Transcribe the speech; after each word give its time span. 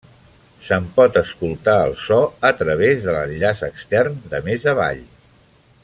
Se'n 0.67 0.85
pot 0.95 1.19
escoltar 1.19 1.75
el 1.89 1.93
so 2.05 2.17
a 2.49 2.51
través 2.63 3.05
de 3.05 3.15
l'enllaç 3.17 3.63
extern 3.71 4.17
de 4.33 4.41
més 4.49 4.67
avall. 4.73 5.07